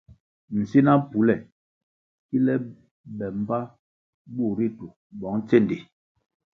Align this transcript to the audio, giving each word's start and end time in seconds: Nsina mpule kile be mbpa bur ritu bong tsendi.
Nsina 0.59 0.91
mpule 1.01 1.35
kile 2.27 2.53
be 3.17 3.25
mbpa 3.39 3.59
bur 4.35 4.51
ritu 4.57 4.85
bong 5.19 5.41
tsendi. 5.47 5.77